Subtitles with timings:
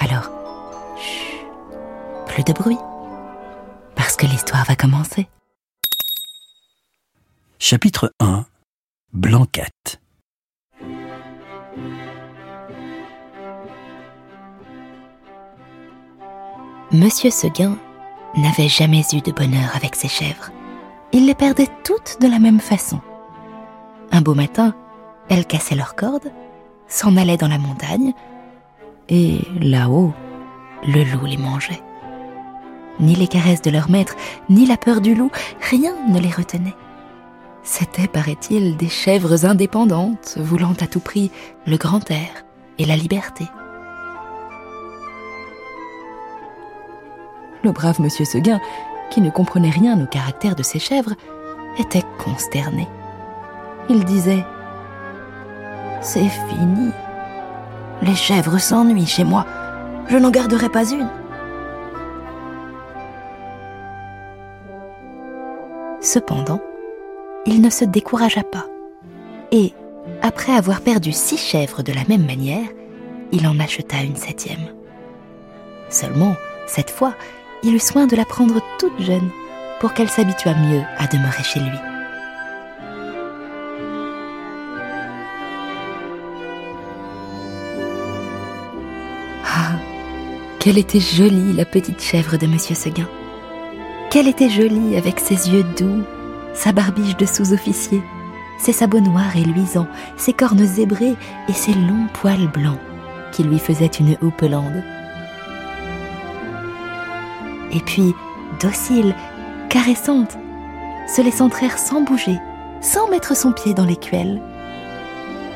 [0.00, 0.30] Alors,
[0.98, 1.40] chut,
[2.26, 2.78] plus de bruit,
[3.94, 5.28] parce que l'histoire va commencer.
[7.58, 8.46] Chapitre 1
[9.12, 10.00] Blanquette
[16.92, 17.76] Monsieur Seguin
[18.36, 20.50] n'avait jamais eu de bonheur avec ses chèvres.
[21.12, 23.00] Il les perdait toutes de la même façon.
[24.12, 24.74] Un beau matin,
[25.28, 26.32] elles cassaient leurs cordes,
[26.88, 28.14] s'en allaient dans la montagne,
[29.10, 30.14] et là-haut,
[30.86, 31.82] le loup les mangeait.
[33.00, 34.14] Ni les caresses de leur maître,
[34.48, 35.30] ni la peur du loup,
[35.70, 36.76] rien ne les retenait.
[37.62, 41.30] C'étaient, paraît-il, des chèvres indépendantes, voulant à tout prix
[41.66, 42.44] le grand air
[42.78, 43.44] et la liberté.
[47.62, 48.60] Le brave monsieur Seguin,
[49.10, 51.14] qui ne comprenait rien au caractère de ses chèvres,
[51.78, 52.88] était consterné.
[53.90, 54.44] Il disait
[56.00, 56.90] C'est fini.
[58.02, 59.46] Les chèvres s'ennuient chez moi.
[60.08, 61.08] Je n'en garderai pas une.
[66.00, 66.62] Cependant,
[67.44, 68.66] il ne se découragea pas.
[69.52, 69.72] Et,
[70.22, 72.66] après avoir perdu six chèvres de la même manière,
[73.32, 74.72] il en acheta une septième.
[75.90, 77.14] Seulement, cette fois,
[77.62, 79.28] il eut soin de la prendre toute jeune
[79.78, 81.89] pour qu'elle s'habituât mieux à demeurer chez lui.
[90.60, 93.08] Qu'elle était jolie, la petite chèvre de Monsieur Seguin.
[94.10, 96.02] Qu'elle était jolie avec ses yeux doux,
[96.52, 98.02] sa barbiche de sous-officier,
[98.58, 101.16] ses sabots noirs et luisants, ses cornes zébrées
[101.48, 102.78] et ses longs poils blancs
[103.32, 104.84] qui lui faisaient une houppelande.
[107.72, 108.14] Et puis,
[108.60, 109.14] docile,
[109.70, 110.36] caressante,
[111.08, 112.38] se laissant traire sans bouger,
[112.82, 114.42] sans mettre son pied dans l'écuelle.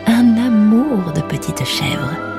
[0.07, 2.34] Un amour de petite chèvre.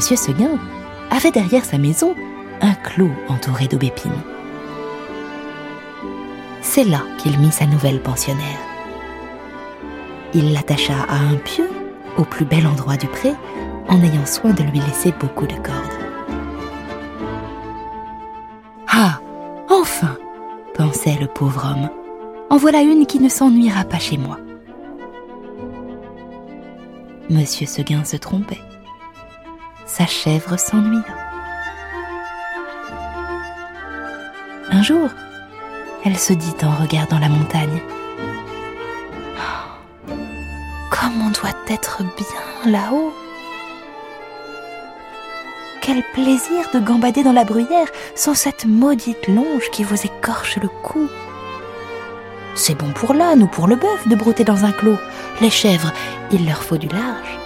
[0.00, 0.58] Monsieur Seguin
[1.10, 2.14] avait derrière sa maison
[2.62, 4.22] un clos entouré d'aubépines.
[6.62, 8.58] C'est là qu'il mit sa nouvelle pensionnaire.
[10.32, 11.68] Il l'attacha à un pieu
[12.16, 13.34] au plus bel endroit du pré
[13.88, 15.98] en ayant soin de lui laisser beaucoup de cordes.
[18.88, 19.20] Ah,
[19.68, 20.16] enfin,
[20.72, 21.90] pensait le pauvre homme,
[22.48, 24.38] en voilà une qui ne s'ennuiera pas chez moi.
[27.28, 28.69] Monsieur Seguin se trompait.
[29.92, 31.02] Sa chèvre s'ennuia.
[34.70, 35.08] Un jour,
[36.04, 37.82] elle se dit en regardant la montagne.
[39.36, 40.12] Oh,
[40.90, 43.12] comme on doit être bien là-haut.
[45.82, 50.68] Quel plaisir de gambader dans la bruyère sans cette maudite longe qui vous écorche le
[50.68, 51.08] cou.
[52.54, 54.98] C'est bon pour l'âne ou pour le bœuf de brouter dans un clos.
[55.40, 55.92] Les chèvres,
[56.30, 57.40] il leur faut du large.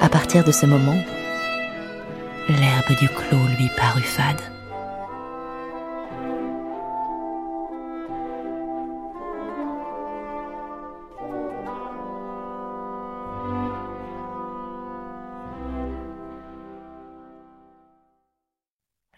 [0.00, 0.96] À partir de ce moment,
[2.48, 4.40] l'herbe du clos lui parut fade.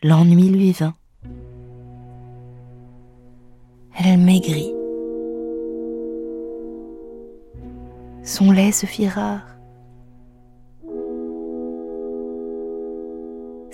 [0.03, 0.94] L'ennui lui vint.
[3.97, 4.75] Elle maigrit.
[8.25, 9.52] Son lait se fit rare.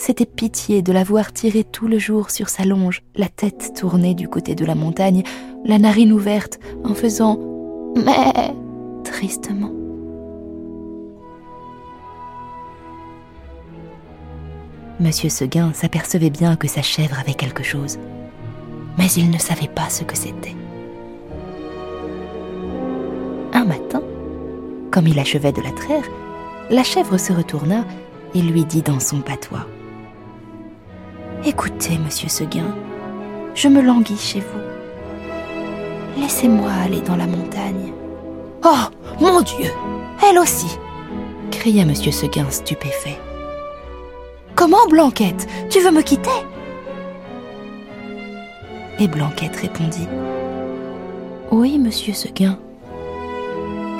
[0.08, 4.14] C'était pitié de la voir tirer tout le jour sur sa longe, la tête tournée
[4.14, 5.22] du côté de la montagne,
[5.66, 7.38] la narine ouverte, en faisant
[7.94, 8.54] mais
[9.04, 9.70] tristement.
[14.98, 17.98] Monsieur Seguin s'apercevait bien que sa chèvre avait quelque chose,
[18.96, 20.56] mais il ne savait pas ce que c'était.
[23.52, 24.00] Un matin,
[24.90, 26.08] comme il achevait de la traire,
[26.70, 27.84] la chèvre se retourna
[28.34, 29.66] et lui dit dans son patois
[31.44, 32.74] Écoutez, monsieur Seguin,
[33.54, 36.20] je me languis chez vous.
[36.20, 37.92] Laissez-moi aller dans la montagne.
[38.64, 38.86] Oh,
[39.20, 39.70] mon Dieu
[40.28, 40.66] Elle aussi
[41.58, 43.18] s'écria Monsieur Seguin stupéfait.
[44.54, 46.30] Comment, Blanquette Tu veux me quitter?
[49.00, 50.06] Et Blanquette répondit
[51.50, 52.58] Oui, monsieur Seguin.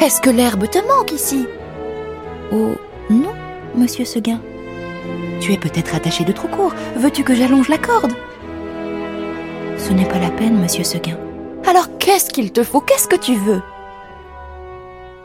[0.00, 1.46] Est-ce que l'herbe te manque ici?
[2.52, 2.74] Oh,
[3.10, 3.34] non,
[3.74, 4.40] monsieur Seguin?
[5.40, 6.74] Tu es peut-être attaché de trop court.
[6.96, 8.12] Veux-tu que j'allonge la corde?
[9.76, 11.16] Ce n'est pas la peine, monsieur Seguin.
[11.66, 12.80] Alors qu'est-ce qu'il te faut?
[12.80, 13.62] Qu'est-ce que tu veux?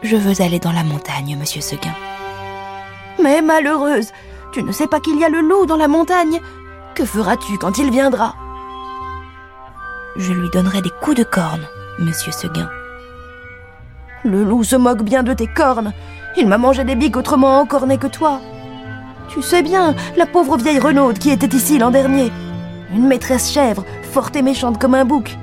[0.04, 1.96] Je veux aller dans la montagne, monsieur Seguin.
[3.22, 4.12] Mais malheureuse,
[4.52, 6.40] tu ne sais pas qu'il y a le loup dans la montagne.
[6.96, 8.36] Que feras-tu quand il viendra?
[10.16, 11.66] Je lui donnerai des coups de corne,
[11.98, 12.70] monsieur Seguin.
[14.24, 15.94] Le loup se moque bien de tes cornes.
[16.38, 18.40] Il m'a mangé des biques autrement encornées que toi.
[19.30, 22.32] Tu sais bien, la pauvre vieille Renaude qui était ici l'an dernier.
[22.94, 25.38] Une maîtresse chèvre, forte et méchante comme un bouc.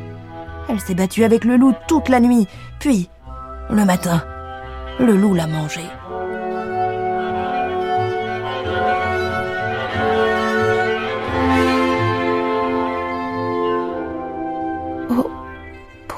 [0.69, 2.47] Elle s'est battue avec le loup toute la nuit,
[2.79, 3.09] puis,
[3.71, 4.23] le matin,
[4.99, 5.91] le loup l'a mangée.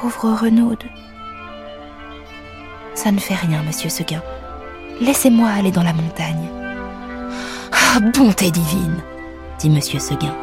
[0.02, 0.82] pauvre Renaude.
[2.94, 4.22] Ça ne fait rien, monsieur Seguin.
[5.00, 6.61] Laissez-moi aller dans la montagne.
[7.94, 9.02] Ah, bonté divine,
[9.58, 10.34] dit monsieur Seguin.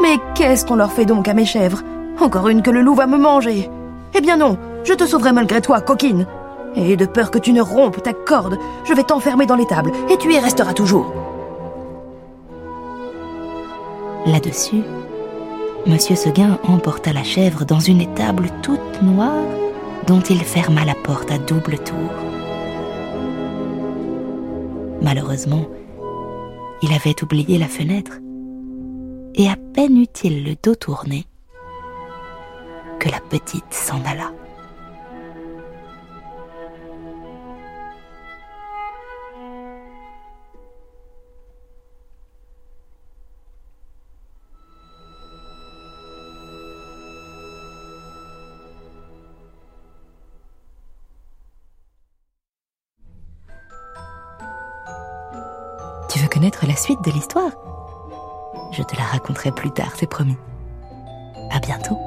[0.00, 1.82] Mais qu'est-ce qu'on leur fait donc à mes chèvres?
[2.20, 3.68] Encore une que le loup va me manger.
[4.14, 6.28] Eh bien non, je te sauverai malgré toi, coquine.
[6.76, 10.16] Et de peur que tu ne rompes ta corde, je vais t'enfermer dans l'étable, et
[10.16, 11.12] tu y resteras toujours.
[14.24, 14.82] Là-dessus,
[15.86, 19.42] Monsieur Seguin emporta la chèvre dans une étable toute noire
[20.06, 22.12] dont il ferma la porte à double tour.
[25.02, 25.66] Malheureusement,
[26.82, 28.12] il avait oublié la fenêtre,
[29.34, 31.26] et à peine eut-il le dos tourné
[32.98, 34.32] que la petite s'en alla.
[56.26, 57.52] Veux connaître la suite de l'histoire
[58.72, 60.36] Je te la raconterai plus tard, c'est promis.
[61.50, 61.98] À bientôt.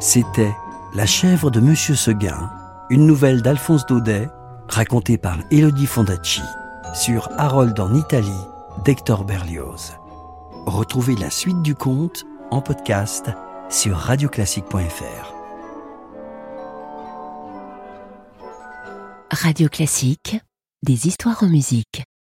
[0.00, 0.54] C'était
[0.94, 2.50] La chèvre de Monsieur Seguin,
[2.90, 4.28] une nouvelle d'Alphonse Daudet,
[4.68, 6.42] racontée par Elodie Fondacci,
[6.92, 8.30] sur Harold en Italie
[8.84, 9.94] d'Hector Berlioz.
[10.66, 13.30] Retrouvez la suite du conte en podcast
[13.70, 15.34] sur radioclassique.fr.
[19.30, 20.36] Radio Classique,
[20.82, 22.04] des histoires en musique.